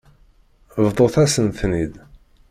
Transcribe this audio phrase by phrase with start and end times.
[0.85, 1.93] Bḍut-asent-ten-id.